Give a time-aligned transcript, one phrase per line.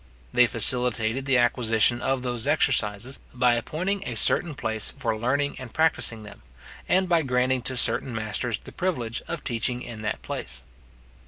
[0.33, 5.71] They facilitated the acquisition of those exercises, by appointing a certain place for learning and
[5.75, 6.41] practising them,
[6.89, 10.63] and by granting to certain masters the privilege of teaching in that place.